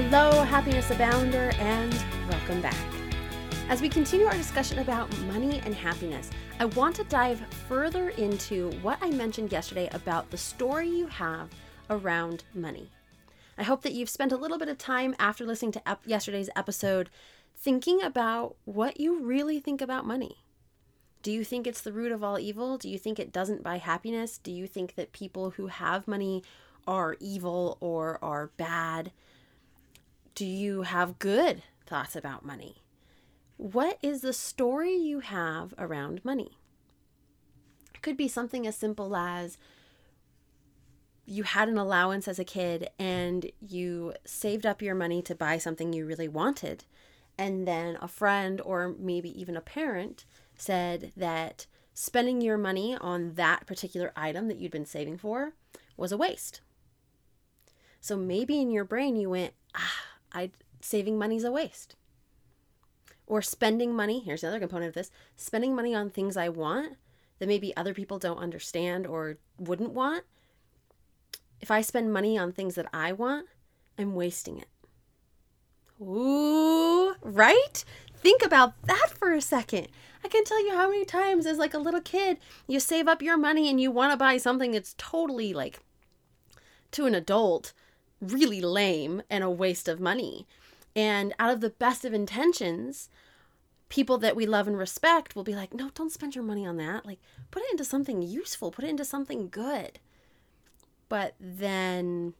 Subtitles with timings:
[0.00, 1.92] Hello, Happiness Abounder, and
[2.30, 2.76] welcome back.
[3.68, 6.30] As we continue our discussion about money and happiness,
[6.60, 11.50] I want to dive further into what I mentioned yesterday about the story you have
[11.90, 12.92] around money.
[13.58, 16.48] I hope that you've spent a little bit of time after listening to ep- yesterday's
[16.54, 17.10] episode
[17.56, 20.44] thinking about what you really think about money.
[21.24, 22.78] Do you think it's the root of all evil?
[22.78, 24.38] Do you think it doesn't buy happiness?
[24.38, 26.44] Do you think that people who have money
[26.86, 29.10] are evil or are bad?
[30.38, 32.84] Do you have good thoughts about money?
[33.56, 36.58] What is the story you have around money?
[37.92, 39.58] It could be something as simple as
[41.26, 45.58] you had an allowance as a kid and you saved up your money to buy
[45.58, 46.84] something you really wanted.
[47.36, 50.24] And then a friend or maybe even a parent
[50.54, 55.54] said that spending your money on that particular item that you'd been saving for
[55.96, 56.60] was a waste.
[58.00, 61.96] So maybe in your brain you went, ah, I saving money's a waste.
[63.26, 66.96] Or spending money here's another component of this spending money on things i want
[67.38, 70.24] that maybe other people don't understand or wouldn't want.
[71.60, 73.46] If i spend money on things that i want
[73.98, 74.68] i'm wasting it.
[76.00, 76.88] Ooh
[77.22, 77.84] right?
[78.14, 79.88] Think about that for a second.
[80.24, 83.22] I can tell you how many times as like a little kid you save up
[83.22, 85.80] your money and you want to buy something that's totally like
[86.92, 87.72] to an adult
[88.20, 90.46] really lame and a waste of money
[90.98, 93.08] and out of the best of intentions,
[93.88, 96.76] people that we love and respect will be like, no, don't spend your money on
[96.78, 97.06] that.
[97.06, 97.20] Like,
[97.52, 100.00] put it into something useful, put it into something good.
[101.08, 102.34] But then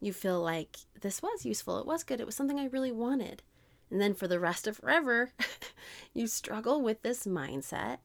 [0.00, 3.42] you feel like this was useful, it was good, it was something I really wanted.
[3.90, 5.32] And then for the rest of forever,
[6.14, 7.98] you struggle with this mindset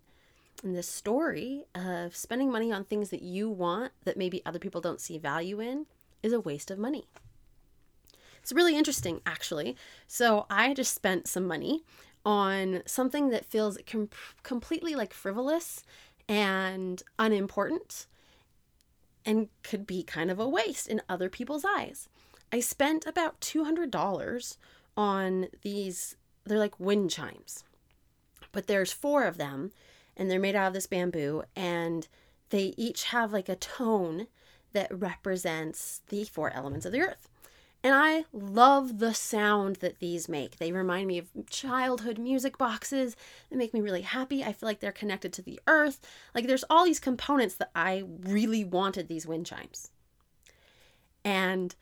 [0.64, 4.81] and this story of spending money on things that you want that maybe other people
[4.81, 5.86] don't see value in
[6.24, 7.06] is a waste of money.
[8.42, 9.76] It's really interesting, actually.
[10.08, 11.84] So I just spent some money
[12.26, 14.09] on something that feels com-
[14.44, 15.84] completely like frivolous
[16.28, 18.08] and unimportant
[19.26, 22.09] and could be kind of a waste in other people's eyes.
[22.52, 24.58] I spent about $200
[24.98, 26.16] on these,
[26.46, 27.64] they're like wind chimes,
[28.52, 29.72] but there's four of them
[30.18, 32.08] and they're made out of this bamboo and
[32.50, 34.28] they each have like a tone
[34.74, 37.30] that represents the four elements of the earth.
[37.84, 40.58] And I love the sound that these make.
[40.58, 43.16] They remind me of childhood music boxes.
[43.50, 44.44] They make me really happy.
[44.44, 46.00] I feel like they're connected to the earth.
[46.36, 49.90] Like there's all these components that I really wanted these wind chimes.
[51.26, 51.74] And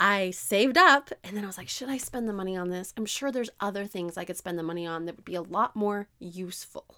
[0.00, 2.92] I saved up and then I was like, should I spend the money on this?
[2.96, 5.42] I'm sure there's other things I could spend the money on that would be a
[5.42, 6.96] lot more useful.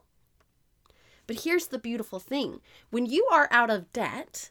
[1.27, 4.51] But here's the beautiful thing when you are out of debt,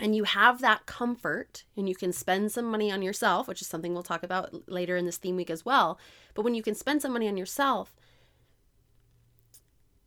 [0.00, 3.68] and you have that comfort and you can spend some money on yourself, which is
[3.68, 5.98] something we'll talk about later in this theme week as well.
[6.34, 7.94] But when you can spend some money on yourself,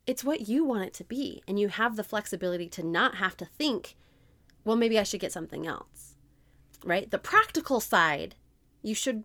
[0.05, 1.41] it's what you want it to be.
[1.47, 3.95] And you have the flexibility to not have to think,
[4.65, 6.15] well, maybe I should get something else,
[6.83, 7.09] right?
[7.09, 8.35] The practical side,
[8.81, 9.23] you should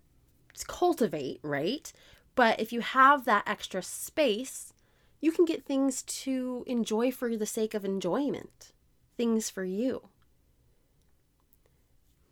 [0.68, 1.92] cultivate, right?
[2.36, 4.72] But if you have that extra space,
[5.20, 8.72] you can get things to enjoy for the sake of enjoyment,
[9.16, 10.08] things for you.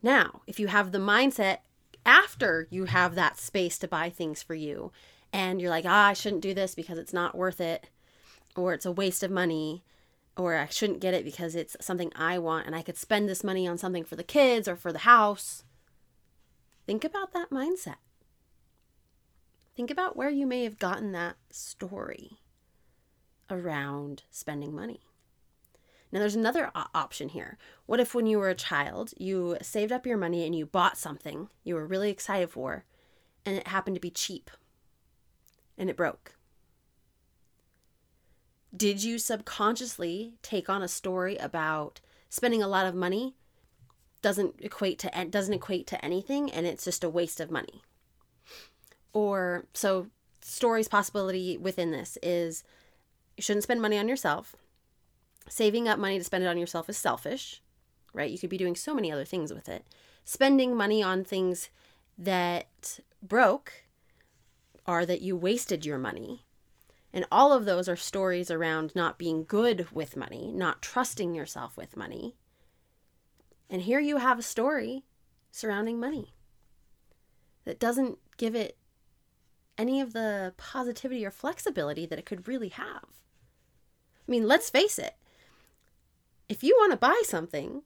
[0.03, 1.59] Now, if you have the mindset
[2.07, 4.93] after you have that space to buy things for you,
[5.33, 7.89] and you're like, ah, I shouldn't do this because it's not worth it,
[8.57, 9.85] or it's a waste of money,
[10.37, 13.45] or I shouldn't get it because it's something I want and I could spend this
[13.45, 15.65] money on something for the kids or for the house.
[16.87, 17.97] Think about that mindset.
[19.77, 22.39] Think about where you may have gotten that story
[23.51, 25.01] around spending money.
[26.13, 27.57] Now, there's another option here.
[27.87, 30.99] What if, when you were a child, you saved up your money and you bought
[30.99, 32.85] something you were really excited for,
[33.47, 34.51] and it happened to be cheap
[35.79, 36.35] and it broke?
[38.77, 43.35] Did you subconsciously take on a story about spending a lot of money
[44.23, 47.83] doesn't equate to doesn't equate to anything and it's just a waste of money?
[49.13, 50.07] Or so
[50.41, 52.63] stories possibility within this is
[53.37, 54.55] you shouldn't spend money on yourself
[55.49, 57.63] saving up money to spend it on yourself is selfish.
[58.13, 58.31] right?
[58.31, 59.85] You could be doing so many other things with it.
[60.25, 61.71] Spending money on things
[62.19, 63.85] that broke
[64.87, 66.45] are that you wasted your money.
[67.13, 71.77] And all of those are stories around not being good with money, not trusting yourself
[71.77, 72.37] with money.
[73.69, 75.05] And here you have a story
[75.51, 76.35] surrounding money
[77.65, 78.77] that doesn't give it
[79.77, 83.05] any of the positivity or flexibility that it could really have.
[83.05, 85.15] I mean, let's face it.
[86.51, 87.83] If you want to buy something,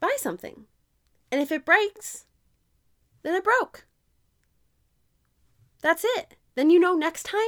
[0.00, 0.64] buy something.
[1.30, 2.26] And if it breaks,
[3.22, 3.86] then it broke.
[5.82, 6.34] That's it.
[6.56, 7.40] Then you know next time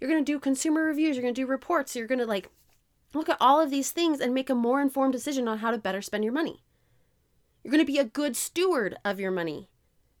[0.00, 2.50] you're going to do consumer reviews, you're going to do reports, you're going to like
[3.12, 5.78] look at all of these things and make a more informed decision on how to
[5.78, 6.64] better spend your money.
[7.62, 9.68] You're going to be a good steward of your money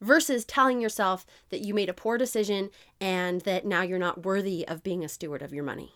[0.00, 2.70] versus telling yourself that you made a poor decision
[3.00, 5.94] and that now you're not worthy of being a steward of your money.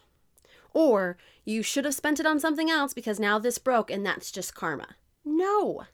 [0.78, 4.30] Or you should have spent it on something else because now this broke and that's
[4.30, 4.94] just karma.
[5.24, 5.86] No.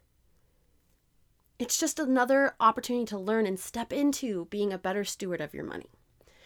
[1.59, 5.65] It's just another opportunity to learn and step into being a better steward of your
[5.65, 5.89] money.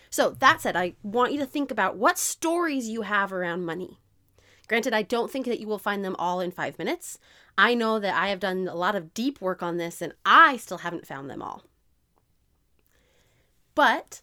[0.09, 3.99] So, that said, I want you to think about what stories you have around money.
[4.69, 7.19] Granted, I don't think that you will find them all in five minutes.
[7.59, 10.59] I know that I have done a lot of deep work on this and I
[10.59, 11.65] still haven't found them all.
[13.75, 14.21] But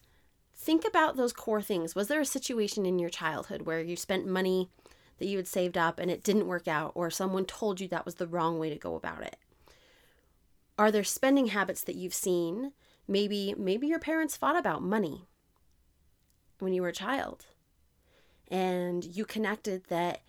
[0.66, 1.94] think about those core things.
[1.94, 4.72] Was there a situation in your childhood where you spent money
[5.20, 8.06] that you had saved up and it didn't work out, or someone told you that
[8.06, 9.38] was the wrong way to go about it?
[10.78, 12.74] Are there spending habits that you've seen?
[13.08, 15.28] Maybe maybe your parents fought about money
[16.58, 17.46] when you were a child.
[18.50, 20.22] And you connected that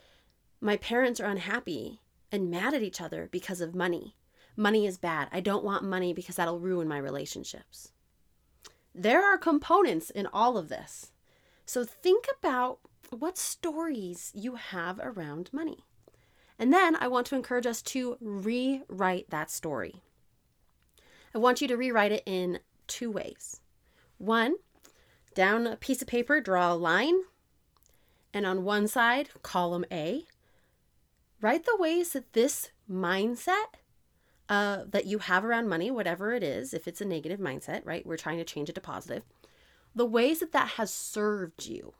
[0.60, 4.14] my parents are unhappy and mad at each other because of money.
[4.54, 5.28] Money is bad.
[5.32, 7.92] I don't want money because that'll ruin my relationships.
[8.98, 11.12] There are components in all of this.
[11.66, 12.78] So think about
[13.10, 15.84] what stories you have around money.
[16.58, 20.02] And then I want to encourage us to rewrite that story.
[21.34, 23.60] I want you to rewrite it in two ways.
[24.16, 24.54] One,
[25.34, 27.20] down a piece of paper, draw a line,
[28.32, 30.24] and on one side, column A,
[31.42, 33.76] write the ways that this mindset
[34.48, 38.06] uh, that you have around money, whatever it is, if it's a negative mindset, right?
[38.06, 39.22] We're trying to change it to positive.
[39.94, 41.94] The ways that that has served you.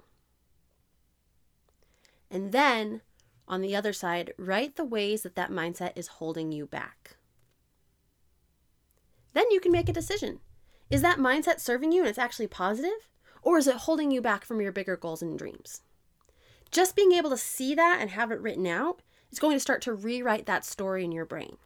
[2.31, 3.02] And then
[3.48, 7.16] on the other side, write the ways that that mindset is holding you back.
[9.32, 10.40] Then you can make a decision.
[10.90, 13.08] Is that mindset serving you and it's actually positive?
[13.43, 15.82] Or is it holding you back from your bigger goals and dreams?
[16.70, 19.82] Just being able to see that and have it written out is going to start
[19.82, 21.56] to rewrite that story in your brain.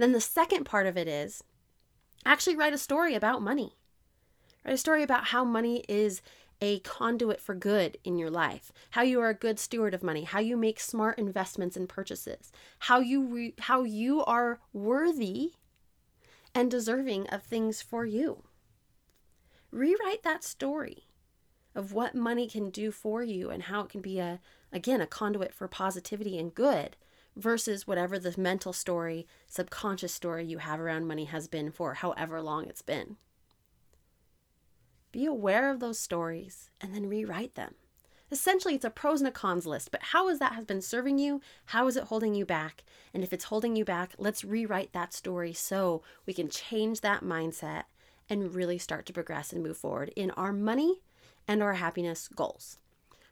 [0.00, 1.44] Then the second part of it is
[2.24, 3.76] actually write a story about money.
[4.64, 6.22] Write a story about how money is
[6.62, 10.24] a conduit for good in your life, how you are a good steward of money,
[10.24, 15.52] how you make smart investments and purchases, how you re- how you are worthy
[16.54, 18.44] and deserving of things for you.
[19.70, 21.08] Rewrite that story
[21.74, 24.40] of what money can do for you and how it can be a
[24.72, 26.96] again a conduit for positivity and good
[27.36, 32.40] versus whatever the mental story, subconscious story you have around money has been for however
[32.42, 33.16] long it's been.
[35.12, 37.74] Be aware of those stories and then rewrite them.
[38.32, 41.18] Essentially, it's a pros and a cons list, but how is that has been serving
[41.18, 41.40] you?
[41.66, 42.84] How is it holding you back?
[43.12, 47.24] And if it's holding you back, let's rewrite that story so we can change that
[47.24, 47.84] mindset
[48.28, 51.00] and really start to progress and move forward in our money
[51.48, 52.78] and our happiness goals.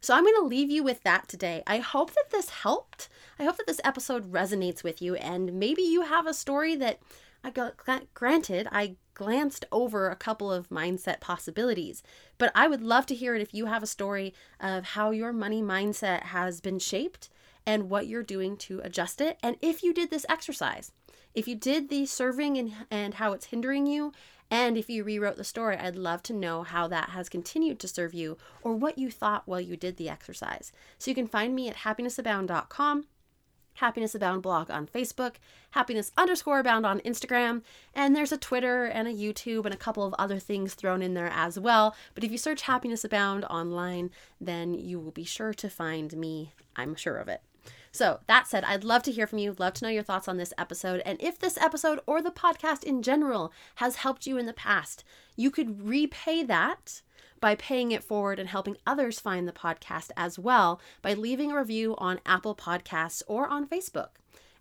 [0.00, 1.62] So I'm going to leave you with that today.
[1.66, 3.08] I hope that this helped.
[3.38, 7.00] I hope that this episode resonates with you and maybe you have a story that
[7.42, 7.76] I got
[8.14, 12.02] granted I glanced over a couple of mindset possibilities,
[12.36, 15.32] but I would love to hear it if you have a story of how your
[15.32, 17.28] money mindset has been shaped
[17.66, 20.92] and what you're doing to adjust it and if you did this exercise.
[21.34, 24.12] If you did the serving and, and how it's hindering you,
[24.50, 27.88] and if you rewrote the story, I'd love to know how that has continued to
[27.88, 30.72] serve you or what you thought while you did the exercise.
[30.98, 33.06] So you can find me at happinessabound.com,
[33.74, 35.34] Happiness Abound blog on Facebook,
[35.70, 37.62] happiness underscore abound on Instagram,
[37.94, 41.14] and there's a Twitter and a YouTube and a couple of other things thrown in
[41.14, 41.94] there as well.
[42.14, 46.54] But if you search Happiness Abound online, then you will be sure to find me.
[46.74, 47.42] I'm sure of it.
[47.98, 50.36] So, that said, I'd love to hear from you, love to know your thoughts on
[50.36, 51.02] this episode.
[51.04, 55.02] And if this episode or the podcast in general has helped you in the past,
[55.34, 57.02] you could repay that
[57.40, 61.58] by paying it forward and helping others find the podcast as well by leaving a
[61.58, 64.10] review on Apple Podcasts or on Facebook.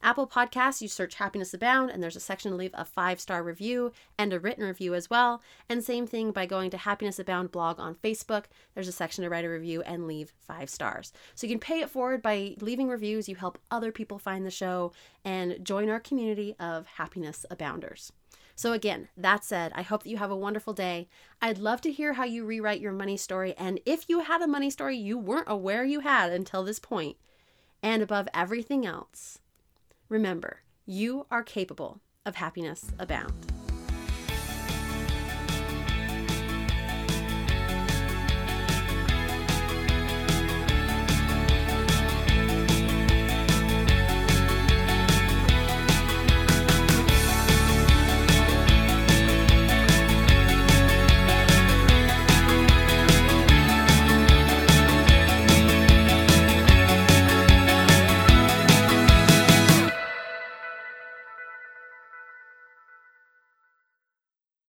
[0.04, 3.44] Apple Podcasts, you search Happiness Abound, and there's a section to leave a five star
[3.44, 5.42] review and a written review as well.
[5.68, 9.30] And same thing by going to Happiness Abound blog on Facebook, there's a section to
[9.30, 11.12] write a review and leave five stars.
[11.36, 13.27] So you can pay it forward by leaving reviews.
[13.27, 14.94] You help other people find the show
[15.25, 18.12] and join our community of happiness abounders.
[18.58, 21.10] So, again, that said, I hope that you have a wonderful day.
[21.39, 23.54] I'd love to hear how you rewrite your money story.
[23.56, 27.18] And if you had a money story you weren't aware you had until this point,
[27.84, 29.38] and above everything else,
[30.09, 33.56] remember you are capable of happiness abound.